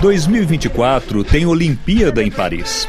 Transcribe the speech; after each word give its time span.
2024 0.00 1.24
tem 1.24 1.46
Olimpíada 1.46 2.22
em 2.22 2.30
Paris. 2.30 2.88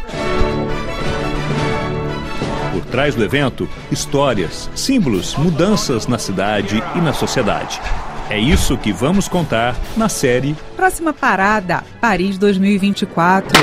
Por 2.74 2.86
trás 2.86 3.16
do 3.16 3.24
evento, 3.24 3.68
histórias, 3.92 4.70
símbolos, 4.76 5.36
mudanças 5.36 6.08
na 6.08 6.18
cidade 6.20 6.84
e 6.96 7.02
na 7.02 7.14
sociedade. 7.14 7.82
É 8.30 8.38
isso 8.38 8.78
que 8.78 8.92
vamos 8.92 9.28
contar 9.28 9.76
na 9.96 10.10
série 10.10 10.56
Próxima 10.76 11.14
parada, 11.14 11.84
Paris 12.00 12.38
2024. 12.38 13.58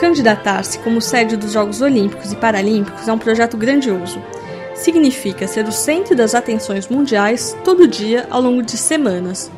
Candidatar-se 0.00 0.78
como 0.78 1.00
sede 1.00 1.36
dos 1.36 1.52
Jogos 1.52 1.82
Olímpicos 1.82 2.32
e 2.32 2.36
Paralímpicos 2.36 3.06
é 3.06 3.12
um 3.12 3.18
projeto 3.18 3.56
grandioso. 3.56 4.20
Significa 4.80 5.46
ser 5.46 5.68
o 5.68 5.72
centro 5.72 6.16
das 6.16 6.34
atenções 6.34 6.88
mundiais 6.88 7.54
todo 7.62 7.86
dia 7.86 8.26
ao 8.30 8.40
longo 8.40 8.62
de 8.62 8.78
semanas. 8.78 9.50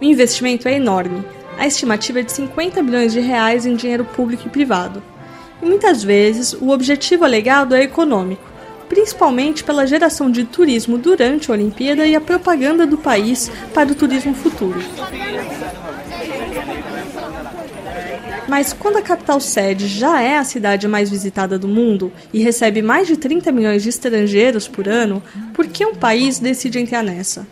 O 0.00 0.04
investimento 0.04 0.68
é 0.68 0.76
enorme. 0.76 1.24
A 1.58 1.66
estimativa 1.66 2.20
é 2.20 2.22
de 2.22 2.30
50 2.30 2.80
bilhões 2.80 3.12
de 3.12 3.18
reais 3.18 3.66
em 3.66 3.74
dinheiro 3.74 4.04
público 4.04 4.44
e 4.46 4.50
privado. 4.50 5.02
E 5.60 5.66
muitas 5.66 6.04
vezes 6.04 6.52
o 6.52 6.70
objetivo 6.70 7.24
alegado 7.24 7.74
é 7.74 7.82
econômico, 7.82 8.48
principalmente 8.88 9.64
pela 9.64 9.84
geração 9.84 10.30
de 10.30 10.44
turismo 10.44 10.96
durante 10.96 11.50
a 11.50 11.54
Olimpíada 11.54 12.06
e 12.06 12.14
a 12.14 12.20
propaganda 12.20 12.86
do 12.86 12.96
país 12.96 13.50
para 13.74 13.90
o 13.90 13.96
turismo 13.96 14.32
futuro. 14.32 14.80
Mas 18.48 18.72
quando 18.72 18.96
a 18.96 19.02
capital 19.02 19.40
sede 19.40 19.86
já 19.86 20.20
é 20.20 20.36
a 20.36 20.44
cidade 20.44 20.88
mais 20.88 21.08
visitada 21.08 21.58
do 21.58 21.68
mundo 21.68 22.12
e 22.32 22.42
recebe 22.42 22.82
mais 22.82 23.06
de 23.06 23.16
30 23.16 23.52
milhões 23.52 23.82
de 23.82 23.88
estrangeiros 23.88 24.66
por 24.66 24.88
ano, 24.88 25.22
por 25.54 25.66
que 25.68 25.84
um 25.86 25.94
país 25.94 26.38
decide 26.38 26.78
entrar 26.78 27.02
nessa? 27.02 27.46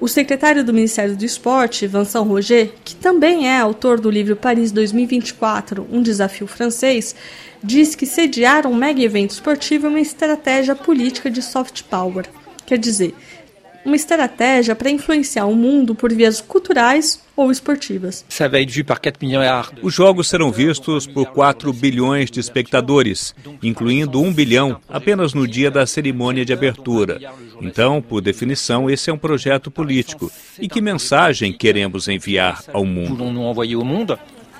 O 0.00 0.08
secretário 0.08 0.64
do 0.64 0.72
Ministério 0.72 1.16
do 1.16 1.24
Esporte, 1.24 1.86
Vincent 1.86 2.26
Roger, 2.26 2.72
que 2.84 2.96
também 2.96 3.48
é 3.48 3.60
autor 3.60 4.00
do 4.00 4.10
livro 4.10 4.34
Paris 4.34 4.72
2024, 4.72 5.86
um 5.92 6.02
desafio 6.02 6.46
francês, 6.48 7.14
diz 7.62 7.94
que 7.94 8.04
sediar 8.04 8.66
um 8.66 8.74
mega 8.74 9.00
evento 9.00 9.30
esportivo 9.30 9.86
é 9.86 9.90
uma 9.90 10.00
estratégia 10.00 10.74
política 10.74 11.30
de 11.30 11.40
soft 11.40 11.84
power. 11.84 12.24
Quer 12.66 12.78
dizer, 12.78 13.14
uma 13.84 13.96
estratégia 13.96 14.74
para 14.74 14.90
influenciar 14.90 15.46
o 15.46 15.54
mundo 15.54 15.94
por 15.94 16.12
vias 16.12 16.40
culturais 16.40 17.22
ou 17.34 17.50
esportivas. 17.50 18.24
Os 19.82 19.94
jogos 19.94 20.28
serão 20.28 20.52
vistos 20.52 21.06
por 21.06 21.26
4 21.26 21.72
bilhões 21.72 22.30
de 22.30 22.40
espectadores, 22.40 23.34
incluindo 23.62 24.20
1 24.20 24.32
bilhão 24.32 24.80
apenas 24.88 25.34
no 25.34 25.46
dia 25.46 25.70
da 25.70 25.86
cerimônia 25.86 26.44
de 26.44 26.52
abertura. 26.52 27.18
Então, 27.60 28.02
por 28.02 28.20
definição, 28.20 28.90
esse 28.90 29.10
é 29.10 29.12
um 29.12 29.18
projeto 29.18 29.70
político. 29.70 30.30
E 30.58 30.68
que 30.68 30.80
mensagem 30.80 31.52
queremos 31.52 32.08
enviar 32.08 32.62
ao 32.72 32.84
mundo? 32.84 33.16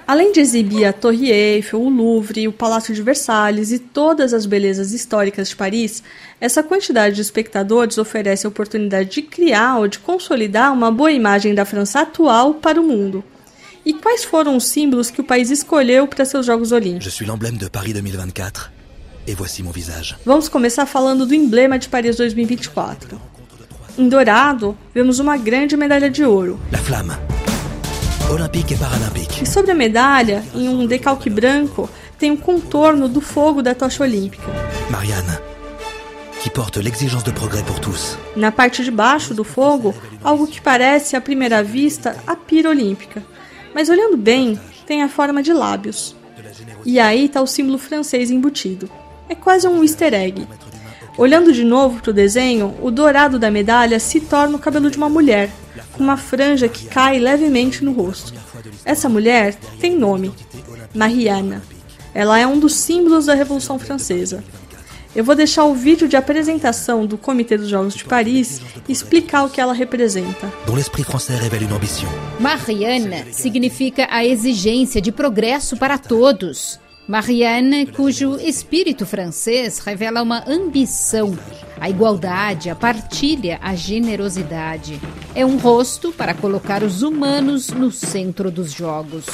Além 0.06 0.32
de 0.32 0.40
exibir 0.40 0.84
a 0.84 0.92
Torre 0.92 1.30
Eiffel, 1.30 1.80
o 1.80 1.88
Louvre, 1.88 2.48
o 2.48 2.52
Palácio 2.52 2.94
de 2.94 3.02
Versalhes 3.02 3.70
e 3.70 3.78
todas 3.78 4.34
as 4.34 4.46
belezas 4.46 4.92
históricas 4.92 5.48
de 5.48 5.56
Paris, 5.56 6.02
essa 6.40 6.62
quantidade 6.62 7.14
de 7.14 7.22
espectadores 7.22 7.98
oferece 7.98 8.46
a 8.46 8.48
oportunidade 8.48 9.10
de 9.10 9.22
criar 9.22 9.78
ou 9.78 9.86
de 9.86 9.98
consolidar 9.98 10.72
uma 10.72 10.90
boa 10.90 11.12
imagem 11.12 11.54
da 11.54 11.64
França 11.64 12.00
atual 12.00 12.54
para 12.54 12.80
o 12.80 12.84
mundo. 12.84 13.22
E 13.84 13.92
quais 13.92 14.24
foram 14.24 14.56
os 14.56 14.64
símbolos 14.64 15.10
que 15.10 15.20
o 15.20 15.24
país 15.24 15.50
escolheu 15.50 16.06
para 16.06 16.24
seus 16.24 16.46
Jogos 16.46 16.72
Olímpicos? 16.72 17.04
Je 17.04 17.10
suis 17.10 17.26
l'emblème 17.26 17.58
de 17.58 17.68
Paris 17.68 17.92
2024 17.92 18.70
et 19.26 19.34
voici 19.34 19.62
mon 19.62 19.72
visage. 19.72 20.16
Vamos 20.24 20.48
começar 20.48 20.86
falando 20.86 21.26
do 21.26 21.34
emblema 21.34 21.78
de 21.78 21.88
Paris 21.88 22.16
2024. 22.16 23.20
Em 23.98 24.08
dourado, 24.08 24.76
vemos 24.94 25.18
uma 25.18 25.36
grande 25.36 25.76
medalha 25.76 26.10
de 26.10 26.24
ouro. 26.24 26.58
La 26.70 26.78
flamme. 26.78 27.31
Olympique 28.32 28.72
et 28.72 28.78
paralympique. 28.78 29.42
E 29.42 29.46
sobre 29.46 29.72
a 29.72 29.74
medalha, 29.74 30.42
em 30.54 30.66
um 30.68 30.86
decalque 30.86 31.28
branco, 31.28 31.88
tem 32.18 32.30
o 32.30 32.36
contorno 32.36 33.06
do 33.06 33.20
fogo 33.20 33.62
da 33.62 33.74
tocha 33.74 34.02
olímpica. 34.02 34.46
Marianne, 34.88 35.38
qui 36.40 36.48
porte 36.48 36.80
l'exigence 36.80 37.24
de 37.24 37.32
progrès 37.32 37.62
pour 37.62 37.78
tous. 37.78 38.16
Na 38.34 38.50
parte 38.50 38.82
de 38.82 38.90
baixo 38.90 39.34
do 39.34 39.44
fogo, 39.44 39.94
algo 40.24 40.46
que 40.46 40.62
parece 40.62 41.14
à 41.14 41.20
primeira 41.20 41.62
vista 41.62 42.16
a 42.26 42.34
pira 42.34 42.70
olímpica. 42.70 43.22
Mas 43.74 43.90
olhando 43.90 44.16
bem, 44.16 44.58
tem 44.86 45.02
a 45.02 45.08
forma 45.08 45.42
de 45.42 45.52
lábios. 45.52 46.16
E 46.86 46.98
aí 46.98 47.26
está 47.26 47.42
o 47.42 47.46
símbolo 47.46 47.78
francês 47.78 48.30
embutido. 48.30 48.88
É 49.28 49.34
quase 49.34 49.68
um 49.68 49.82
easter 49.82 50.14
egg. 50.14 50.46
Olhando 51.18 51.52
de 51.52 51.62
novo 51.62 52.00
para 52.00 52.10
o 52.10 52.14
desenho, 52.14 52.74
o 52.80 52.90
dourado 52.90 53.38
da 53.38 53.50
medalha 53.50 54.00
se 54.00 54.20
torna 54.20 54.56
o 54.56 54.58
cabelo 54.58 54.90
de 54.90 54.96
uma 54.96 55.08
mulher, 55.08 55.50
com 55.92 56.02
uma 56.02 56.16
franja 56.16 56.68
que 56.68 56.86
cai 56.86 57.18
levemente 57.18 57.84
no 57.84 57.92
rosto. 57.92 58.32
Essa 58.84 59.08
mulher 59.08 59.54
tem 59.78 59.96
nome: 59.96 60.32
Mariana. 60.94 61.62
Ela 62.14 62.38
é 62.38 62.46
um 62.46 62.58
dos 62.58 62.74
símbolos 62.74 63.26
da 63.26 63.34
Revolução 63.34 63.78
Francesa. 63.78 64.44
Eu 65.14 65.24
vou 65.24 65.34
deixar 65.34 65.64
o 65.64 65.74
vídeo 65.74 66.08
de 66.08 66.16
apresentação 66.16 67.04
do 67.04 67.18
Comitê 67.18 67.58
dos 67.58 67.68
Jogos 67.68 67.94
de 67.94 68.04
Paris 68.04 68.62
e 68.88 68.92
explicar 68.92 69.44
o 69.44 69.50
que 69.50 69.60
ela 69.60 69.74
representa. 69.74 70.50
Marianne 72.40 73.26
significa 73.30 74.08
a 74.10 74.24
exigência 74.24 75.02
de 75.02 75.12
progresso 75.12 75.76
para 75.76 75.98
todos. 75.98 76.80
Marianne, 77.06 77.86
cujo 77.86 78.36
espírito 78.36 79.04
francês 79.04 79.80
revela 79.80 80.22
uma 80.22 80.44
ambição, 80.48 81.36
a 81.80 81.90
igualdade, 81.90 82.70
a 82.70 82.76
partilha, 82.76 83.58
a 83.60 83.74
generosidade. 83.74 85.00
É 85.34 85.44
um 85.44 85.56
rosto 85.56 86.12
para 86.12 86.32
colocar 86.32 86.82
os 86.82 87.02
humanos 87.02 87.70
no 87.70 87.90
centro 87.90 88.50
dos 88.50 88.72
jogos. 88.72 89.26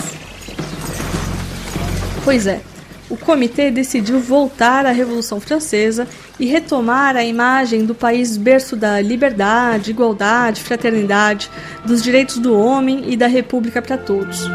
Pois 2.24 2.46
é, 2.46 2.62
o 3.10 3.16
comitê 3.16 3.70
decidiu 3.70 4.18
voltar 4.18 4.86
à 4.86 4.90
Revolução 4.90 5.38
Francesa 5.38 6.08
e 6.40 6.46
retomar 6.46 7.16
a 7.16 7.24
imagem 7.24 7.84
do 7.84 7.94
país 7.94 8.36
berço 8.38 8.76
da 8.76 9.00
liberdade, 9.00 9.90
igualdade, 9.90 10.62
fraternidade, 10.62 11.50
dos 11.84 12.02
direitos 12.02 12.38
do 12.38 12.58
homem 12.58 13.04
e 13.12 13.16
da 13.16 13.26
república 13.26 13.82
para 13.82 13.98
todos. 13.98 14.46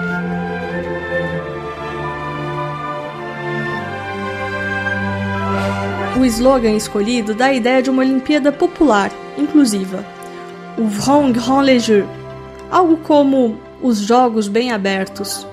O 6.24 6.26
slogan 6.26 6.78
escolhido 6.78 7.34
dá 7.36 7.48
a 7.48 7.54
ideia 7.54 7.82
de 7.82 7.90
uma 7.90 8.02
Olimpíada 8.02 8.50
popular, 8.50 9.12
inclusiva. 9.38 10.06
Ouvrons 10.78 11.34
grand 11.34 11.64
les 11.64 11.84
jeux, 11.84 12.08
algo 12.72 12.96
como 12.96 13.60
os 13.82 13.98
jogos 13.98 14.48
bem 14.48 14.72
abertos. 14.72 15.46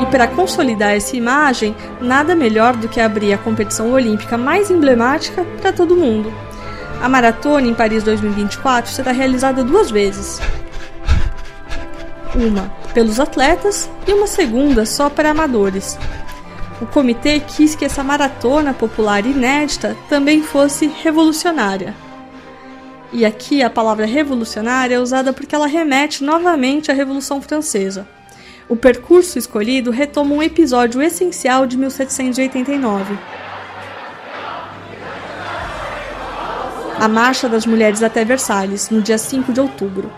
E 0.00 0.06
para 0.06 0.26
consolidar 0.26 0.96
essa 0.96 1.14
imagem, 1.14 1.76
nada 2.00 2.34
melhor 2.34 2.74
do 2.74 2.88
que 2.88 3.02
abrir 3.02 3.34
a 3.34 3.38
competição 3.38 3.92
olímpica 3.92 4.38
mais 4.38 4.70
emblemática 4.70 5.44
para 5.60 5.74
todo 5.74 5.94
mundo. 5.94 6.32
A 7.02 7.06
maratona 7.06 7.66
em 7.66 7.74
Paris 7.74 8.02
2024 8.02 8.90
será 8.90 9.12
realizada 9.12 9.62
duas 9.62 9.90
vezes. 9.90 10.40
Uma 12.34 12.77
pelos 12.94 13.20
atletas 13.20 13.88
e 14.06 14.12
uma 14.12 14.26
segunda 14.26 14.84
só 14.86 15.08
para 15.08 15.30
amadores. 15.30 15.98
O 16.80 16.86
comitê 16.86 17.40
quis 17.40 17.74
que 17.74 17.84
essa 17.84 18.04
maratona 18.04 18.72
popular 18.72 19.26
inédita 19.26 19.96
também 20.08 20.42
fosse 20.42 20.86
revolucionária. 20.86 21.94
E 23.12 23.24
aqui 23.24 23.62
a 23.62 23.70
palavra 23.70 24.06
revolucionária 24.06 24.94
é 24.94 25.00
usada 25.00 25.32
porque 25.32 25.54
ela 25.54 25.66
remete 25.66 26.22
novamente 26.22 26.90
à 26.90 26.94
Revolução 26.94 27.40
Francesa. 27.40 28.06
O 28.68 28.76
percurso 28.76 29.38
escolhido 29.38 29.90
retoma 29.90 30.34
um 30.34 30.42
episódio 30.42 31.00
essencial 31.00 31.66
de 31.66 31.76
1789. 31.78 33.18
A 37.00 37.08
Marcha 37.08 37.48
das 37.48 37.64
Mulheres 37.64 38.02
até 38.02 38.24
Versalhes, 38.24 38.90
no 38.90 39.00
dia 39.00 39.16
5 39.16 39.52
de 39.52 39.60
outubro. 39.60 40.12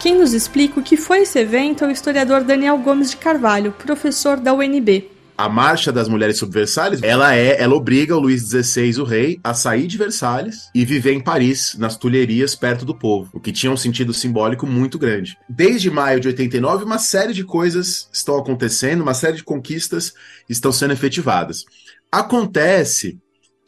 Quem 0.00 0.16
nos 0.16 0.32
explica 0.32 0.78
o 0.78 0.82
que 0.82 0.96
foi 0.96 1.22
esse 1.22 1.40
evento 1.40 1.84
é 1.84 1.88
o 1.88 1.90
historiador 1.90 2.44
Daniel 2.44 2.78
Gomes 2.78 3.10
de 3.10 3.16
Carvalho, 3.16 3.72
professor 3.72 4.36
da 4.36 4.54
UNB. 4.54 5.10
A 5.36 5.48
marcha 5.48 5.90
das 5.90 6.08
mulheres 6.08 6.38
sobre 6.38 6.60
Versalhes, 6.60 7.02
ela 7.02 7.34
é, 7.34 7.60
ela 7.60 7.74
obriga 7.74 8.16
o 8.16 8.20
Luís 8.20 8.42
XVI, 8.42 9.00
o 9.00 9.04
rei, 9.04 9.40
a 9.42 9.54
sair 9.54 9.88
de 9.88 9.98
Versalhes 9.98 10.70
e 10.72 10.84
viver 10.84 11.14
em 11.14 11.20
Paris, 11.20 11.74
nas 11.76 11.96
Tulherias, 11.96 12.54
perto 12.54 12.84
do 12.84 12.94
povo, 12.94 13.30
o 13.32 13.40
que 13.40 13.50
tinha 13.50 13.72
um 13.72 13.76
sentido 13.76 14.14
simbólico 14.14 14.68
muito 14.68 15.00
grande. 15.00 15.36
Desde 15.48 15.90
maio 15.90 16.20
de 16.20 16.28
89, 16.28 16.84
uma 16.84 16.98
série 16.98 17.32
de 17.32 17.42
coisas 17.42 18.08
estão 18.12 18.38
acontecendo, 18.38 19.02
uma 19.02 19.14
série 19.14 19.36
de 19.36 19.44
conquistas 19.44 20.14
estão 20.48 20.70
sendo 20.70 20.92
efetivadas. 20.92 21.64
Acontece 22.10 23.18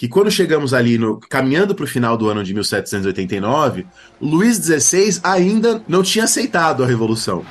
que 0.00 0.08
quando 0.08 0.30
chegamos 0.30 0.72
ali 0.72 0.96
no 0.96 1.20
caminhando 1.20 1.74
para 1.74 1.84
o 1.84 1.86
final 1.86 2.16
do 2.16 2.30
ano 2.30 2.42
de 2.42 2.54
1789, 2.54 3.86
Luís 4.18 4.56
XVI 4.56 5.20
ainda 5.22 5.84
não 5.86 6.02
tinha 6.02 6.24
aceitado 6.24 6.82
a 6.82 6.86
revolução. 6.86 7.44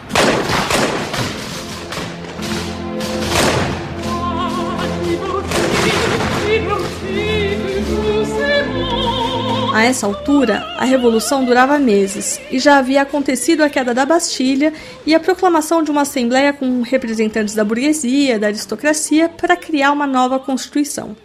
A 9.71 9.83
essa 9.83 10.07
altura, 10.07 10.65
a 10.79 10.85
revolução 10.85 11.45
durava 11.45 11.77
meses 11.77 12.41
e 12.49 12.57
já 12.57 12.79
havia 12.79 13.03
acontecido 13.03 13.61
a 13.61 13.69
queda 13.69 13.93
da 13.93 14.07
Bastilha 14.07 14.73
e 15.05 15.13
a 15.13 15.19
proclamação 15.19 15.83
de 15.83 15.91
uma 15.91 16.01
assembleia 16.01 16.51
com 16.51 16.81
representantes 16.81 17.53
da 17.53 17.63
burguesia, 17.63 18.39
da 18.39 18.47
aristocracia, 18.47 19.29
para 19.29 19.55
criar 19.55 19.91
uma 19.91 20.07
nova 20.07 20.39
constituição. 20.39 21.15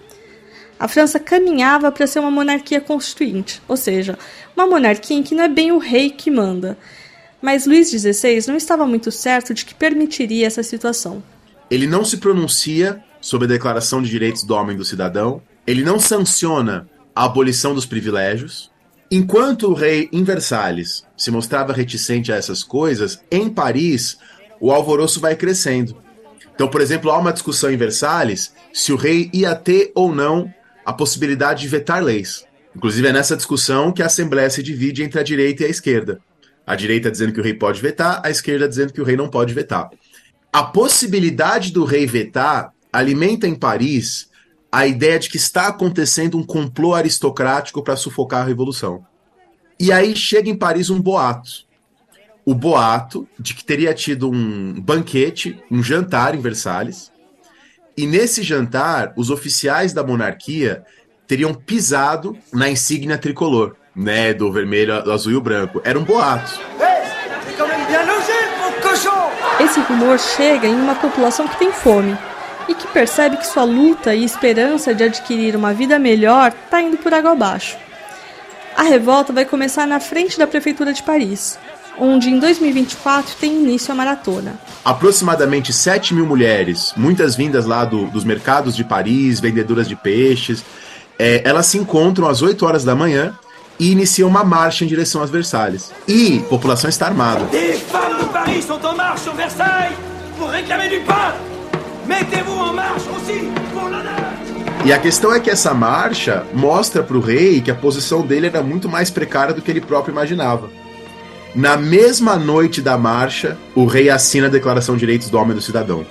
A 0.78 0.88
França 0.88 1.20
caminhava 1.20 1.90
para 1.92 2.06
ser 2.06 2.18
uma 2.18 2.30
monarquia 2.30 2.80
constituinte, 2.80 3.62
ou 3.68 3.76
seja, 3.76 4.18
uma 4.56 4.66
monarquia 4.66 5.16
em 5.16 5.22
que 5.22 5.34
não 5.34 5.44
é 5.44 5.48
bem 5.48 5.72
o 5.72 5.78
rei 5.78 6.10
que 6.10 6.30
manda. 6.30 6.76
Mas 7.40 7.66
Luís 7.66 7.90
XVI 7.90 8.46
não 8.48 8.56
estava 8.56 8.86
muito 8.86 9.10
certo 9.12 9.54
de 9.54 9.64
que 9.64 9.74
permitiria 9.74 10.46
essa 10.46 10.62
situação. 10.62 11.22
Ele 11.70 11.86
não 11.86 12.04
se 12.04 12.16
pronuncia 12.16 13.02
sobre 13.20 13.46
a 13.46 13.50
Declaração 13.50 14.02
de 14.02 14.10
Direitos 14.10 14.44
do 14.44 14.54
Homem 14.54 14.74
e 14.74 14.78
do 14.78 14.84
Cidadão, 14.84 15.40
ele 15.66 15.82
não 15.82 15.98
sanciona 15.98 16.88
a 17.14 17.24
abolição 17.24 17.74
dos 17.74 17.86
privilégios. 17.86 18.70
Enquanto 19.10 19.68
o 19.68 19.74
rei 19.74 20.08
em 20.12 20.24
Versalhes 20.24 21.04
se 21.16 21.30
mostrava 21.30 21.72
reticente 21.72 22.32
a 22.32 22.36
essas 22.36 22.62
coisas, 22.62 23.22
em 23.30 23.48
Paris 23.48 24.18
o 24.60 24.72
alvoroço 24.72 25.20
vai 25.20 25.36
crescendo. 25.36 25.96
Então, 26.54 26.68
por 26.68 26.80
exemplo, 26.80 27.10
há 27.10 27.18
uma 27.18 27.32
discussão 27.32 27.70
em 27.70 27.76
Versalhes 27.76 28.54
se 28.72 28.92
o 28.92 28.96
rei 28.96 29.30
ia 29.32 29.54
ter 29.54 29.90
ou 29.94 30.14
não 30.14 30.52
a 30.84 30.92
possibilidade 30.92 31.62
de 31.62 31.68
vetar 31.68 32.02
leis. 32.02 32.44
Inclusive 32.74 33.06
é 33.06 33.12
nessa 33.12 33.36
discussão 33.36 33.92
que 33.92 34.02
a 34.02 34.06
Assembleia 34.06 34.50
se 34.50 34.62
divide 34.62 35.02
entre 35.02 35.20
a 35.20 35.22
direita 35.22 35.62
e 35.62 35.66
a 35.66 35.70
esquerda. 35.70 36.20
A 36.66 36.74
direita 36.74 37.10
dizendo 37.10 37.32
que 37.32 37.40
o 37.40 37.42
rei 37.42 37.54
pode 37.54 37.80
vetar, 37.80 38.20
a 38.24 38.30
esquerda 38.30 38.68
dizendo 38.68 38.92
que 38.92 39.00
o 39.00 39.04
rei 39.04 39.16
não 39.16 39.28
pode 39.28 39.54
vetar. 39.54 39.90
A 40.52 40.62
possibilidade 40.62 41.72
do 41.72 41.84
rei 41.84 42.06
vetar 42.06 42.72
alimenta 42.92 43.46
em 43.46 43.54
Paris 43.54 44.28
a 44.70 44.86
ideia 44.86 45.18
de 45.18 45.28
que 45.28 45.36
está 45.36 45.68
acontecendo 45.68 46.36
um 46.36 46.42
complô 46.42 46.94
aristocrático 46.94 47.82
para 47.82 47.96
sufocar 47.96 48.42
a 48.42 48.46
revolução. 48.46 49.06
E 49.78 49.92
aí 49.92 50.16
chega 50.16 50.48
em 50.48 50.56
Paris 50.56 50.90
um 50.90 51.00
boato. 51.00 51.64
O 52.44 52.54
boato 52.54 53.26
de 53.38 53.54
que 53.54 53.64
teria 53.64 53.94
tido 53.94 54.28
um 54.28 54.80
banquete, 54.80 55.62
um 55.70 55.82
jantar 55.82 56.34
em 56.34 56.40
Versalhes, 56.40 57.10
e 57.96 58.06
nesse 58.06 58.42
jantar, 58.42 59.12
os 59.16 59.30
oficiais 59.30 59.92
da 59.92 60.02
monarquia 60.02 60.84
teriam 61.26 61.54
pisado 61.54 62.36
na 62.52 62.68
insígnia 62.68 63.16
tricolor, 63.16 63.76
né, 63.94 64.34
do 64.34 64.50
vermelho, 64.52 65.02
do 65.02 65.12
azul 65.12 65.32
e 65.32 65.40
branco. 65.40 65.80
Era 65.84 65.98
um 65.98 66.04
boato. 66.04 66.60
Esse 69.60 69.80
rumor 69.80 70.18
chega 70.18 70.66
em 70.66 70.74
uma 70.74 70.96
população 70.96 71.46
que 71.46 71.58
tem 71.58 71.72
fome 71.72 72.16
e 72.68 72.74
que 72.74 72.86
percebe 72.88 73.36
que 73.36 73.46
sua 73.46 73.64
luta 73.64 74.14
e 74.14 74.24
esperança 74.24 74.94
de 74.94 75.04
adquirir 75.04 75.54
uma 75.54 75.72
vida 75.72 75.98
melhor 75.98 76.52
está 76.64 76.82
indo 76.82 76.96
por 76.96 77.14
água 77.14 77.32
abaixo. 77.32 77.76
A 78.76 78.82
revolta 78.82 79.32
vai 79.32 79.44
começar 79.44 79.86
na 79.86 80.00
frente 80.00 80.36
da 80.36 80.46
prefeitura 80.46 80.92
de 80.92 81.02
Paris, 81.02 81.58
onde 81.98 82.30
em 82.30 82.38
2024 82.38 83.34
tem 83.40 83.52
início 83.52 83.92
a 83.92 83.94
maratona. 83.94 84.58
Aproximadamente 84.84 85.72
7 85.72 86.14
mil 86.14 86.26
mulheres, 86.26 86.92
muitas 86.96 87.36
vindas 87.36 87.66
lá 87.66 87.84
do, 87.84 88.06
dos 88.06 88.24
mercados 88.24 88.74
de 88.74 88.84
Paris, 88.84 89.40
vendedoras 89.40 89.88
de 89.88 89.96
peixes, 89.96 90.64
é, 91.18 91.42
elas 91.44 91.66
se 91.66 91.78
encontram 91.78 92.28
às 92.28 92.42
8 92.42 92.64
horas 92.66 92.84
da 92.84 92.94
manhã 92.94 93.34
e 93.78 93.90
iniciam 93.90 94.28
uma 94.28 94.44
marcha 94.44 94.84
em 94.84 94.88
direção 94.88 95.22
às 95.22 95.30
Versalhes. 95.30 95.92
E 96.06 96.40
a 96.44 96.48
população 96.48 96.88
está 96.88 97.06
armada. 97.06 97.44
Des 97.46 97.80
femmes 97.80 98.18
de 98.18 98.24
Paris 98.26 98.64
sont 98.64 98.84
en 98.84 98.96
marche 98.96 99.22
sur 99.22 99.34
Versailles 99.34 99.96
pour 100.38 100.48
réclamer 100.50 100.88
du 100.88 101.00
pain. 101.00 101.34
Mettez-vous 102.06 102.58
en 102.58 102.72
marche 102.72 103.02
aussi 103.16 103.48
pour 103.72 103.88
l'honneur. 103.88 104.34
E 104.84 104.92
a 104.92 104.98
questão 104.98 105.32
é 105.32 105.40
que 105.40 105.48
essa 105.48 105.72
marcha 105.72 106.44
mostra 106.52 107.02
para 107.02 107.16
o 107.16 107.20
rei 107.20 107.62
que 107.62 107.70
a 107.70 107.74
posição 107.74 108.20
dele 108.20 108.48
era 108.48 108.62
muito 108.62 108.86
mais 108.86 109.10
precária 109.10 109.54
do 109.54 109.62
que 109.62 109.70
ele 109.70 109.80
próprio 109.80 110.12
imaginava. 110.12 110.68
Na 111.54 111.76
mesma 111.76 112.36
noite 112.36 112.82
da 112.82 112.98
marcha, 112.98 113.56
o 113.76 113.86
rei 113.86 114.10
assina 114.10 114.48
a 114.48 114.50
Declaração 114.50 114.96
de 114.96 115.00
Direitos 115.00 115.30
do 115.30 115.38
Homem 115.38 115.52
e 115.52 115.54
do 115.54 115.62
Cidadão. 115.62 116.04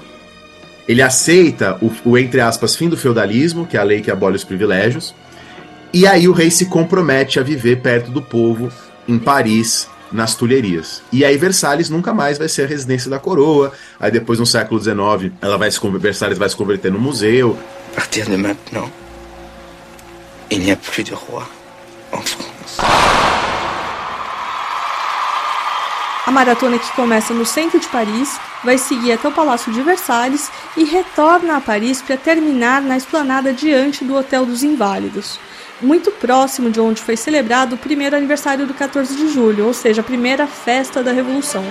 Ele 0.88 1.01
aceita 1.01 1.78
o, 1.81 1.92
o, 2.06 2.18
entre 2.18 2.40
aspas, 2.40 2.75
fim 2.75 2.88
do 2.88 2.95
feudalismo, 2.95 3.68
que 3.68 3.75
é 3.75 3.80
a 3.80 3.84
lei 3.84 4.01
que 4.01 4.10
abole 4.10 4.38
os 4.38 4.44
privilégios, 4.44 5.13
e 5.94 6.07
aí 6.07 6.28
o 6.28 6.31
rei 6.31 6.50
se 6.50 6.68
compromete 6.68 7.40
a 7.40 7.44
viver 7.44 7.81
perto 7.81 8.10
do 8.10 8.22
povo, 8.22 8.72
em 9.07 9.19
Paris, 9.19 9.88
nas 10.12 10.34
Tulherias. 10.34 11.01
E 11.12 11.25
aí 11.25 11.38
Versalhes 11.38 11.90
nunca 11.90 12.13
mais 12.13 12.38
vai 12.38 12.48
ser 12.48 12.63
a 12.63 12.68
residência 12.68 13.10
da 13.10 13.19
coroa. 13.19 13.74
Aí 14.00 14.12
depois, 14.12 14.40
no 14.40 14.45
século 14.45 14.80
XIX, 14.80 15.34
ela 15.42 15.57
vai 15.57 15.69
se 15.69 15.80
Versalhes 16.00 16.38
vai 16.38 16.48
se 16.48 16.56
converter 16.56 16.92
no 16.92 17.00
museu. 17.00 17.57
A 17.92 17.95
partir 17.95 18.25
de 18.25 18.38
maintenant, 18.38 18.90
il 20.50 20.60
n'y 20.60 20.72
a 20.72 20.78
plus 20.78 21.04
de 21.04 21.13
roi 21.13 21.44
en. 22.12 22.43
A 26.25 26.31
maratona 26.31 26.80
que 26.80 26.92
começa 26.94 27.34
no 27.34 27.46
centro 27.46 27.80
de 27.80 27.88
Paris 27.88 28.40
vai 28.64 28.78
seguir 28.78 29.12
até 29.12 29.28
o 29.28 29.31
Palácio 29.31 29.74
de 29.74 29.81
Versalhes 29.81 30.50
e 30.78 30.86
retorna 30.86 31.58
a 31.58 31.62
Paris 31.62 32.02
para 32.02 32.16
terminar 32.16 32.81
na 32.81 32.96
esplanada 32.96 33.52
diante 33.52 34.06
do 34.06 34.16
Hotel 34.16 34.46
dos 34.46 34.64
Inválidos, 34.64 35.38
muito 35.81 36.12
próximo 36.12 36.70
de 36.70 36.80
onde 36.80 37.02
foi 37.02 37.18
celebrado 37.18 37.74
o 37.74 37.78
primeiro 37.78 38.16
aniversário 38.16 38.66
do 38.66 38.74
14 38.74 39.14
de 39.16 39.34
julho, 39.34 39.68
ou 39.68 39.74
seja, 39.74 40.00
a 40.00 40.04
primeira 40.04 40.48
festa 40.48 41.04
da 41.04 41.12
Revolução. 41.12 41.64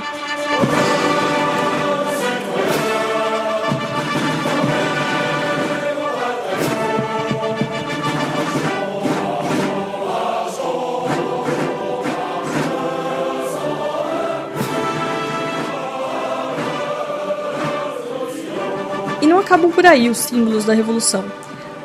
E 19.23 19.27
não 19.27 19.39
acabam 19.39 19.71
por 19.71 19.87
aí 19.87 20.11
os 20.11 20.19
símbolos 20.19 20.65
da 20.65 20.75
Revolução. 20.75 21.25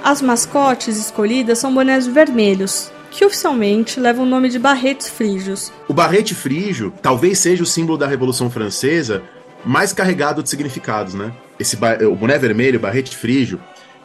As 0.04 0.24
mascotes 0.24 0.98
escolhidas 0.98 1.60
são 1.60 1.72
bonés 1.72 2.08
vermelhos, 2.08 2.92
que 3.12 3.24
oficialmente 3.24 4.00
levam 4.00 4.26
o 4.26 4.28
nome 4.28 4.50
de 4.50 4.58
barretes 4.58 5.08
frígios. 5.08 5.72
O 5.88 5.94
barrete 5.94 6.34
frígio 6.34 6.92
talvez 7.00 7.38
seja 7.38 7.62
o 7.62 7.66
símbolo 7.66 7.96
da 7.96 8.08
Revolução 8.08 8.50
Francesa 8.50 9.22
mais 9.64 9.94
carregado 9.94 10.42
de 10.42 10.50
significados, 10.50 11.14
né? 11.14 11.32
Esse 11.60 11.78
o 12.10 12.16
boné 12.16 12.40
vermelho, 12.40 12.80
o 12.80 12.82
barrete 12.82 13.16
frígio, 13.16 13.60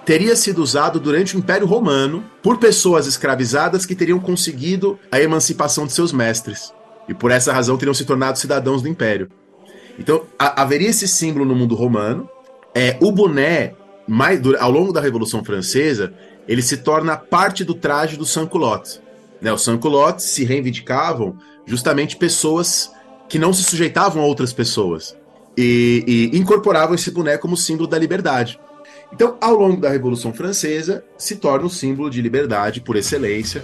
teria 0.05 0.37
sido 0.37 0.62
usado 0.62 1.00
durante 1.00 1.34
o 1.34 1.39
Império 1.39 1.67
Romano 1.67 2.24
por 2.43 2.58
pessoas 2.58 3.06
escravizadas 3.06 3.86
que 3.86 3.94
teriam 3.94 4.19
conseguido 4.19 4.98
a 5.10 5.19
emancipação 5.20 5.86
de 5.86 5.93
seus 5.93 6.12
mestres 6.12 6.72
e 7.08 7.15
por 7.15 7.31
essa 7.31 7.53
razão 7.53 7.79
teriam 7.79 7.94
se 7.94 8.05
tornado 8.05 8.39
cidadãos 8.39 8.82
do 8.82 8.89
Império. 8.89 9.31
Então 9.98 10.22
haveria 10.39 10.91
esse 10.91 11.08
símbolo 11.08 11.46
no 11.46 11.55
mundo 11.55 11.74
romano. 11.74 12.29
É, 12.74 12.96
o 13.00 13.12
boné 13.12 13.74
mais, 14.06 14.41
ao 14.58 14.70
longo 14.70 14.93
da 14.93 15.00
Revolução 15.00 15.44
Francesa, 15.44 16.12
ele 16.48 16.62
se 16.62 16.79
torna 16.79 17.17
parte 17.17 17.64
do 17.64 17.74
traje 17.74 18.17
do 18.17 18.26
sans-culottes. 18.26 19.00
Né, 19.41 19.52
os 19.52 19.62
sans-culottes 19.62 20.24
se 20.26 20.44
reivindicavam 20.44 21.36
justamente 21.67 22.17
pessoas 22.17 22.91
que 23.29 23.38
não 23.38 23.52
se 23.52 23.62
sujeitavam 23.62 24.22
a 24.22 24.26
outras 24.26 24.52
pessoas 24.52 25.17
e, 25.56 26.31
e 26.32 26.38
incorporavam 26.38 26.94
esse 26.94 27.10
boneco 27.10 27.43
como 27.43 27.56
símbolo 27.56 27.88
da 27.88 27.98
liberdade. 27.98 28.58
Então, 29.12 29.36
ao 29.41 29.55
longo 29.55 29.81
da 29.81 29.91
Revolução 29.91 30.32
Francesa, 30.32 31.05
se 31.19 31.36
torna 31.36 31.67
um 31.67 31.70
símbolo 31.70 32.08
de 32.08 32.22
liberdade 32.22 32.81
por 32.81 32.96
excelência. 32.96 33.62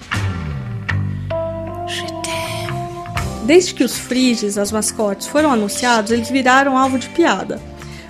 Desde 3.47 3.73
que 3.73 3.83
os 3.83 3.97
friges, 3.97 4.59
as 4.59 4.71
mascotes, 4.71 5.27
foram 5.27 5.51
anunciados, 5.51 6.11
eles 6.13 6.29
viraram 6.29 6.77
alvo 6.77 6.99
de 6.99 7.09
piada. 7.09 7.59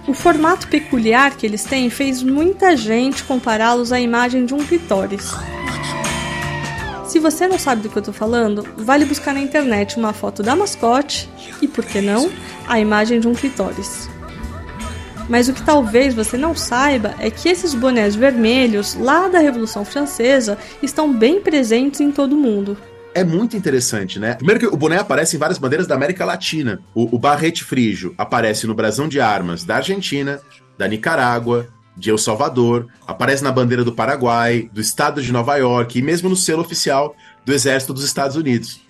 O 0.09 0.15
formato 0.15 0.69
peculiar 0.69 1.37
que 1.37 1.45
eles 1.45 1.65
têm 1.65 1.91
fez 1.91 2.23
muita 2.23 2.75
gente 2.75 3.23
compará-los 3.25 3.93
à 3.93 4.01
imagem 4.01 4.47
de 4.47 4.55
um 4.55 4.65
clitóris. 4.65 5.31
Se 7.07 7.19
você 7.19 7.47
não 7.47 7.59
sabe 7.59 7.83
do 7.83 7.91
que 7.91 7.99
eu 7.99 8.03
tô 8.03 8.13
falando, 8.13 8.67
vale 8.79 9.05
buscar 9.05 9.35
na 9.35 9.41
internet 9.41 9.99
uma 9.99 10.15
foto 10.15 10.43
da 10.43 10.57
mascote 10.57 11.29
e, 11.61 11.69
por 11.69 11.85
que 11.85 12.01
não, 12.01 12.31
a 12.67 12.81
imagem 12.81 13.21
de 13.21 13.29
um 13.29 13.35
clitóris. 13.35 14.09
Mas 15.29 15.47
o 15.47 15.53
que 15.53 15.63
talvez 15.63 16.15
você 16.15 16.39
não 16.39 16.57
saiba 16.57 17.15
é 17.19 17.31
que 17.31 17.47
esses 17.47 17.75
bonés 17.75 18.17
vermelhos, 18.17 18.95
lá 18.95 19.29
da 19.29 19.41
Revolução 19.41 19.85
Francesa, 19.85 20.57
estão 20.83 21.13
bem 21.13 21.43
presentes 21.43 22.01
em 22.01 22.11
todo 22.11 22.33
o 22.33 22.39
mundo 22.39 22.79
é 23.19 23.25
muito 23.25 23.57
interessante, 23.57 24.19
né? 24.19 24.35
Primeiro 24.35 24.61
que 24.61 24.67
o 24.67 24.77
boné 24.77 24.99
aparece 24.99 25.37
em 25.37 25.39
várias 25.39 25.59
bandeiras 25.59 25.87
da 25.87 25.95
América 25.95 26.25
Latina. 26.25 26.81
O, 26.95 27.17
o 27.17 27.19
barrete 27.19 27.65
frígio 27.65 28.15
aparece 28.17 28.67
no 28.67 28.75
brasão 28.75 29.09
de 29.09 29.21
armas 29.21 29.65
da 29.65 29.77
Argentina, 29.77 30.41
da 30.77 30.87
Nicarágua, 30.87 31.69
de 31.97 32.11
El 32.11 32.19
Salvador, 32.19 32.87
aparece 33.07 33.43
na 33.43 33.51
bandeira 33.51 33.83
do 33.83 33.93
Paraguai, 33.93 34.71
do 34.73 34.81
estado 34.81 35.21
de 35.21 35.33
Nova 35.33 35.57
York 35.57 35.99
e 35.99 36.03
mesmo 36.03 36.29
no 36.29 36.37
selo 36.37 36.63
oficial 36.63 37.17
do 37.45 37.53
Exército 37.53 37.93
dos 37.93 38.05
Estados 38.05 38.37
Unidos. 38.37 38.81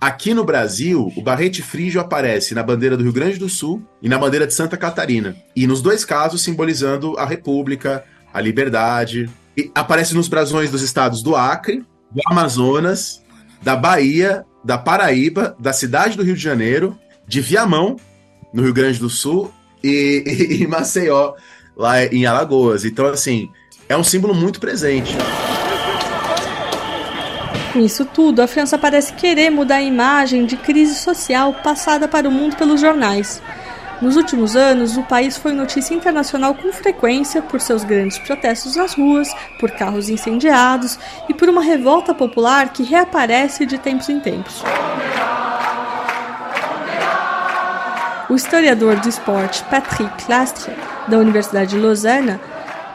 Aqui 0.00 0.34
no 0.34 0.44
Brasil, 0.44 1.10
o 1.16 1.22
barrete 1.22 1.62
frígio 1.62 2.00
aparece 2.00 2.54
na 2.54 2.62
bandeira 2.62 2.96
do 2.96 3.04
Rio 3.04 3.12
Grande 3.12 3.38
do 3.38 3.48
Sul 3.48 3.82
e 4.02 4.08
na 4.08 4.18
bandeira 4.18 4.46
de 4.46 4.52
Santa 4.52 4.76
Catarina. 4.76 5.36
E 5.54 5.66
nos 5.66 5.80
dois 5.80 6.04
casos 6.04 6.42
simbolizando 6.42 7.16
a 7.16 7.24
República, 7.24 8.04
a 8.34 8.40
liberdade. 8.40 9.30
E 9.56 9.70
aparece 9.74 10.14
nos 10.14 10.28
brasões 10.28 10.70
dos 10.70 10.82
estados 10.82 11.22
do 11.22 11.34
Acre, 11.34 11.84
do 12.10 12.20
Amazonas 12.26 13.24
da 13.62 13.76
Bahia, 13.76 14.44
da 14.64 14.76
Paraíba, 14.78 15.56
da 15.58 15.72
cidade 15.72 16.16
do 16.16 16.22
Rio 16.22 16.34
de 16.34 16.42
Janeiro, 16.42 16.98
de 17.26 17.40
Viamão, 17.40 17.96
no 18.52 18.62
Rio 18.62 18.72
Grande 18.72 18.98
do 18.98 19.10
Sul, 19.10 19.52
e, 19.82 20.22
e, 20.26 20.62
e 20.62 20.66
Maceió, 20.66 21.34
lá 21.76 22.04
em 22.04 22.26
Alagoas. 22.26 22.84
Então, 22.84 23.06
assim, 23.06 23.50
é 23.88 23.96
um 23.96 24.04
símbolo 24.04 24.34
muito 24.34 24.60
presente. 24.60 25.14
Com 27.72 27.80
isso 27.80 28.06
tudo, 28.06 28.40
a 28.40 28.46
França 28.46 28.78
parece 28.78 29.12
querer 29.12 29.50
mudar 29.50 29.76
a 29.76 29.82
imagem 29.82 30.46
de 30.46 30.56
crise 30.56 30.94
social 30.94 31.52
passada 31.62 32.08
para 32.08 32.28
o 32.28 32.32
mundo 32.32 32.56
pelos 32.56 32.80
jornais. 32.80 33.42
Nos 34.00 34.14
últimos 34.14 34.54
anos, 34.54 34.98
o 34.98 35.02
país 35.02 35.38
foi 35.38 35.52
notícia 35.52 35.94
internacional 35.94 36.54
com 36.54 36.70
frequência 36.70 37.40
por 37.40 37.60
seus 37.60 37.82
grandes 37.82 38.18
protestos 38.18 38.76
nas 38.76 38.94
ruas, 38.94 39.34
por 39.58 39.70
carros 39.70 40.10
incendiados 40.10 40.98
e 41.28 41.34
por 41.34 41.48
uma 41.48 41.62
revolta 41.62 42.14
popular 42.14 42.72
que 42.74 42.82
reaparece 42.82 43.64
de 43.64 43.78
tempos 43.78 44.10
em 44.10 44.20
tempos. 44.20 44.62
O 48.28 48.34
historiador 48.34 48.96
do 48.96 49.08
esporte 49.08 49.64
Patrick 49.64 50.24
Lastre, 50.28 50.74
da 51.08 51.16
Universidade 51.16 51.70
de 51.70 51.78
Lausanne, 51.78 52.38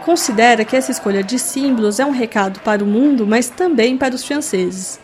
considera 0.05 0.63
que 0.63 0.75
essa 0.75 0.91
escolha 0.91 1.24
de 1.24 1.39
símbolos 1.39 2.00
é 2.00 2.05
um 2.05 2.12
recado 2.12 2.60
para 2.60 2.84
o 2.84 2.88
mundo, 2.88 3.25
mas 3.25 3.50
também 3.50 3.98
para 3.98 4.13
os 4.13 4.24
franceses. 4.24 5.00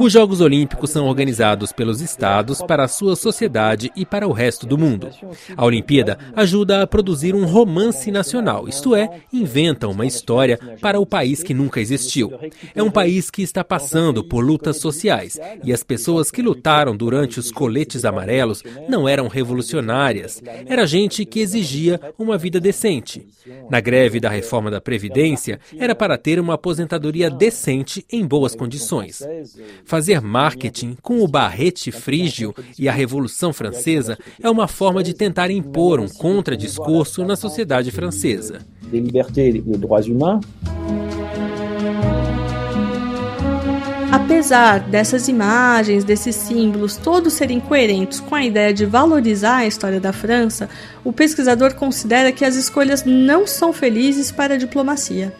Os 0.00 0.12
Jogos 0.12 0.40
Olímpicos 0.40 0.90
são 0.90 1.06
organizados 1.06 1.70
pelos 1.70 2.00
estados 2.00 2.60
para 2.60 2.82
a 2.82 2.88
sua 2.88 3.14
sociedade 3.14 3.92
e 3.94 4.04
para 4.04 4.26
o 4.26 4.32
resto 4.32 4.66
do 4.66 4.76
mundo. 4.76 5.08
A 5.56 5.64
Olimpíada 5.64 6.18
ajuda 6.34 6.82
a 6.82 6.86
produzir 6.88 7.36
um 7.36 7.46
romance 7.46 8.10
nacional, 8.10 8.68
isto 8.68 8.96
é, 8.96 9.20
inventa 9.32 9.86
uma 9.86 10.04
história 10.04 10.58
para 10.80 10.98
o 10.98 11.06
país 11.06 11.40
que 11.40 11.54
nunca 11.54 11.80
existiu. 11.80 12.32
É 12.74 12.82
um 12.82 12.90
país 12.90 13.30
que 13.30 13.42
está 13.42 13.62
passando 13.62 14.24
por 14.24 14.44
lutas 14.44 14.78
sociais 14.78 15.38
e 15.62 15.72
as 15.72 15.84
pessoas 15.84 16.32
que 16.32 16.42
lutaram 16.42 16.96
durante 16.96 17.38
os 17.38 17.52
coletes 17.52 18.04
amarelos 18.04 18.64
não 18.88 19.08
eram 19.08 19.28
revolucionárias, 19.28 20.42
era 20.66 20.84
gente 20.84 21.24
que 21.24 21.38
exigia 21.38 22.00
uma 22.18 22.36
vida 22.36 22.58
decente. 22.58 23.24
Na 23.70 23.78
greve 23.80 24.18
da 24.18 24.28
reforma 24.28 24.68
da 24.68 24.80
Previdência, 24.80 25.60
era 25.78 25.94
para 25.94 26.18
ter 26.18 26.40
uma 26.40 26.54
aposentadoria 26.54 27.30
decente 27.30 27.67
em 28.10 28.26
boas 28.26 28.54
condições. 28.54 29.22
Fazer 29.84 30.20
marketing 30.20 30.96
com 31.02 31.20
o 31.20 31.28
barrete 31.28 31.90
frígio 31.92 32.54
e 32.78 32.88
a 32.88 32.92
Revolução 32.92 33.52
Francesa 33.52 34.18
é 34.40 34.48
uma 34.48 34.66
forma 34.66 35.02
de 35.02 35.14
tentar 35.14 35.50
impor 35.50 36.00
um 36.00 36.08
contradiscurso 36.08 37.24
na 37.24 37.36
sociedade 37.36 37.90
francesa. 37.90 38.60
Apesar 44.18 44.80
dessas 44.80 45.28
imagens, 45.28 46.02
desses 46.02 46.34
símbolos, 46.34 46.96
todos 46.96 47.34
serem 47.34 47.60
coerentes 47.60 48.18
com 48.18 48.34
a 48.34 48.44
ideia 48.44 48.74
de 48.74 48.84
valorizar 48.84 49.58
a 49.58 49.66
história 49.66 50.00
da 50.00 50.12
França, 50.12 50.68
o 51.04 51.12
pesquisador 51.12 51.74
considera 51.74 52.32
que 52.32 52.44
as 52.44 52.56
escolhas 52.56 53.04
não 53.04 53.46
são 53.46 53.72
felizes 53.72 54.32
para 54.32 54.54
a 54.54 54.56
diplomacia. 54.56 55.32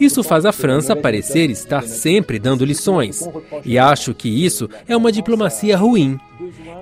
Isso 0.00 0.22
faz 0.22 0.46
a 0.46 0.52
França 0.52 0.96
parecer 0.96 1.50
estar 1.50 1.82
sempre 1.82 2.38
dando 2.38 2.64
lições, 2.64 3.28
e 3.62 3.78
acho 3.78 4.14
que 4.14 4.28
isso 4.28 4.68
é 4.88 4.96
uma 4.96 5.12
diplomacia 5.12 5.76
ruim. 5.76 6.18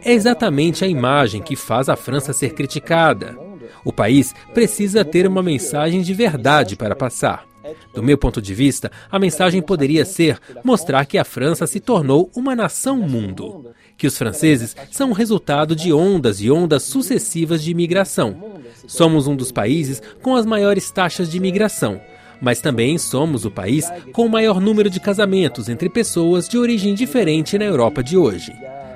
É 0.05 0.13
exatamente 0.13 0.85
a 0.85 0.89
imagem 0.89 1.43
que 1.43 1.57
faz 1.57 1.89
a 1.89 1.97
França 1.97 2.33
ser 2.33 2.55
criticada. 2.55 3.37
O 3.85 3.93
país 3.93 4.33
precisa 4.55 5.05
ter 5.05 5.27
uma 5.27 5.43
mensagem 5.43 6.03
de 6.03 6.15
verdade 6.15 6.77
para 6.77 6.95
passar. 6.95 7.48
Do 7.95 8.03
meu 8.03 8.17
ponto 8.17 8.41
de 8.41 8.55
vista, 8.55 8.91
a 9.11 9.19
mensagem 9.19 9.61
poderia 9.63 10.05
ser 10.05 10.39
mostrar 10.65 11.05
que 11.07 11.19
a 11.19 11.25
França 11.25 11.67
se 11.67 11.81
tornou 11.81 12.31
uma 12.35 12.55
nação-mundo, 12.55 13.73
que 13.97 14.07
os 14.07 14.17
franceses 14.17 14.77
são 14.91 15.13
resultado 15.13 15.75
de 15.75 15.93
ondas 15.93 16.41
e 16.41 16.51
ondas 16.51 16.83
sucessivas 16.85 17.63
de 17.63 17.71
imigração. 17.71 18.61
Somos 18.87 19.27
um 19.27 19.37
dos 19.37 19.51
países 19.51 20.01
com 20.23 20.37
as 20.37 20.47
maiores 20.47 20.91
taxas 20.91 21.31
de 21.31 21.37
imigração, 21.37 22.01
mas 22.41 22.61
também 22.61 22.97
somos 22.99 23.45
o 23.45 23.51
país 23.51 23.91
com 24.13 24.27
o 24.27 24.31
maior 24.31 24.61
número 24.61 24.89
de 24.89 25.01
casamentos 25.01 25.69
entre 25.69 25.89
pessoas 25.89 26.49
de 26.49 26.57
origem 26.57 26.95
diferente 26.95 27.59
na 27.59 27.65
Europa 27.65 28.03
de 28.03 28.17
hoje. 28.17 28.53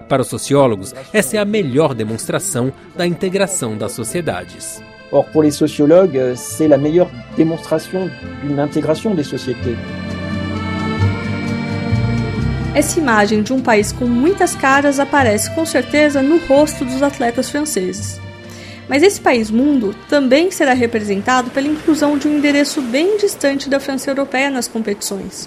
Para 0.09 0.23
os 0.23 0.29
sociólogos, 0.29 0.95
essa 1.13 1.37
é 1.37 1.41
a 1.41 1.45
melhor 1.45 1.95
demonstração 1.95 2.73
da 2.95 3.07
integração 3.07 3.77
das 3.77 3.93
sociedades. 3.93 4.83
Or, 5.13 5.27
pour 5.27 5.43
les 5.43 5.51
sociologues, 5.51 6.35
c'est 6.37 6.69
la 6.69 6.79
meilleure 6.79 7.11
démonstration 7.37 8.09
d'une 8.43 8.59
intégration 8.59 9.15
des 9.15 9.23
sociétés. 9.23 9.77
Essa 12.75 12.99
imagem 12.99 13.43
de 13.43 13.53
um 13.53 13.61
país 13.61 13.93
com 13.93 14.07
muitas 14.07 14.55
caras 14.55 14.99
aparece 14.99 15.55
com 15.55 15.67
certeza 15.67 16.23
no 16.23 16.39
rosto 16.39 16.87
dos 16.87 17.03
atletas 17.03 17.51
franceses. 17.51 18.19
Mas 18.89 19.03
esse 19.03 19.21
país 19.21 19.51
mundo 19.51 19.95
também 20.09 20.51
será 20.51 20.73
representado 20.73 21.51
pela 21.51 21.69
inclusão 21.69 22.17
de 22.17 22.27
um 22.27 22.39
endereço 22.39 22.81
bem 22.81 23.19
distante 23.19 23.69
da 23.69 23.79
França 23.79 24.11
europeia 24.11 24.49
nas 24.49 24.67
competições. 24.67 25.47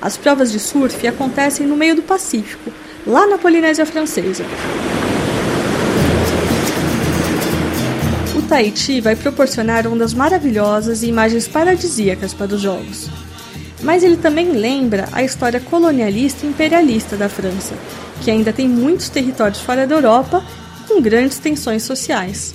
As 0.00 0.16
provas 0.16 0.50
de 0.50 0.58
surf 0.58 1.06
acontecem 1.06 1.66
no 1.66 1.76
meio 1.76 1.96
do 1.96 2.02
Pacífico, 2.02 2.72
lá 3.06 3.26
na 3.26 3.36
Polinésia 3.36 3.84
Francesa. 3.84 4.44
Tahiti 8.54 9.00
vai 9.00 9.16
proporcionar 9.16 9.84
ondas 9.84 10.14
maravilhosas 10.14 11.02
e 11.02 11.08
imagens 11.08 11.48
paradisíacas 11.48 12.32
para 12.32 12.54
os 12.54 12.60
jogos. 12.60 13.10
Mas 13.82 14.04
ele 14.04 14.16
também 14.16 14.52
lembra 14.52 15.08
a 15.10 15.24
história 15.24 15.58
colonialista 15.58 16.46
e 16.46 16.50
imperialista 16.50 17.16
da 17.16 17.28
França, 17.28 17.74
que 18.22 18.30
ainda 18.30 18.52
tem 18.52 18.68
muitos 18.68 19.08
territórios 19.08 19.60
fora 19.60 19.88
da 19.88 19.96
Europa 19.96 20.40
com 20.86 21.02
grandes 21.02 21.40
tensões 21.40 21.82
sociais. 21.82 22.54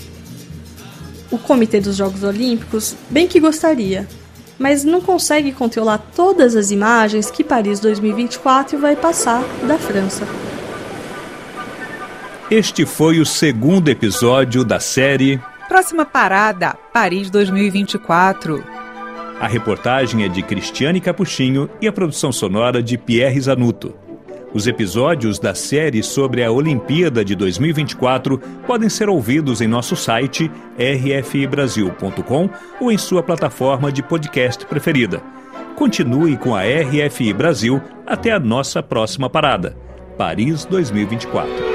O 1.30 1.38
Comitê 1.38 1.82
dos 1.82 1.98
Jogos 1.98 2.24
Olímpicos 2.24 2.96
bem 3.10 3.28
que 3.28 3.42
gostaria, 3.42 4.08
mas 4.58 4.86
não 4.86 5.02
consegue 5.02 5.52
controlar 5.52 5.98
todas 6.16 6.56
as 6.56 6.72
imagens 6.72 7.30
que 7.30 7.44
Paris 7.44 7.78
2024 7.82 8.80
vai 8.80 8.96
passar 8.96 9.44
da 9.68 9.78
França. 9.78 10.26
Este 12.50 12.86
foi 12.86 13.20
o 13.20 13.26
segundo 13.26 13.90
episódio 13.90 14.64
da 14.64 14.80
série 14.80 15.42
Próxima 15.70 16.04
parada, 16.04 16.76
Paris 16.92 17.30
2024. 17.30 18.64
A 19.40 19.48
reportagem 19.48 20.24
é 20.24 20.28
de 20.28 20.42
Cristiane 20.42 21.00
Capuchinho 21.00 21.70
e 21.80 21.88
a 21.88 21.94
produção 21.94 22.32
sonora 22.32 22.82
de 22.82 22.98
Pierre 22.98 23.40
Zanuto. 23.40 23.94
Os 24.52 24.66
episódios 24.66 25.38
da 25.38 25.54
série 25.54 26.02
sobre 26.02 26.44
a 26.44 26.52
Olimpíada 26.52 27.24
de 27.24 27.36
2024 27.36 28.40
podem 28.66 28.90
ser 28.90 29.10
ouvidos 29.10 29.62
em 29.62 29.68
nosso 29.68 29.96
site 29.96 30.52
rfibrasil.com 30.76 32.50
ou 32.82 32.92
em 32.92 32.98
sua 32.98 33.22
plataforma 33.22 33.92
de 33.92 34.02
podcast 34.02 34.66
preferida. 34.66 35.22
Continue 35.76 36.36
com 36.36 36.56
a 36.56 36.62
RFI 36.64 37.32
Brasil 37.32 37.80
até 38.08 38.32
a 38.32 38.40
nossa 38.40 38.82
próxima 38.82 39.30
parada, 39.30 39.78
Paris 40.18 40.66
2024. 40.66 41.69